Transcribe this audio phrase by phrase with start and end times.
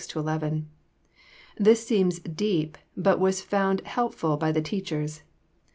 [1.59, 5.21] This seems deep, but was found helpful by the teachers....